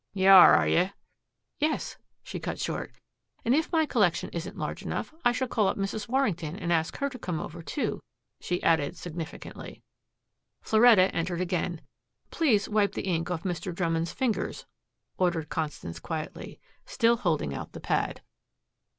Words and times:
"You 0.15 0.29
are, 0.29 0.55
are 0.55 0.67
you?" 0.67 0.89
"Yes," 1.59 1.97
she 2.23 2.39
cut 2.39 2.59
short. 2.59 2.91
"And 3.45 3.53
if 3.53 3.71
my 3.71 3.85
collection 3.85 4.31
isn't 4.33 4.57
large 4.57 4.81
enough 4.81 5.13
I 5.23 5.31
shall 5.31 5.47
call 5.47 5.67
up 5.67 5.77
Mrs. 5.77 6.07
Warrington 6.09 6.55
and 6.57 6.73
ask 6.73 6.97
her 6.97 7.09
to 7.11 7.19
come 7.19 7.39
over, 7.39 7.61
too," 7.61 8.01
she 8.39 8.63
added 8.63 8.97
significantly. 8.97 9.83
Floretta 10.59 11.13
entered 11.15 11.39
again. 11.41 11.81
"Please 12.31 12.67
wipe 12.67 12.93
the 12.93 13.03
ink 13.03 13.29
off 13.29 13.43
Mr. 13.43 13.71
Drummond's 13.75 14.11
fingers," 14.11 14.65
ordered 15.19 15.49
Constance 15.49 15.99
quietly, 15.99 16.59
still 16.87 17.17
holding 17.17 17.53
out 17.53 17.73
the 17.73 17.79
pad. 17.79 18.21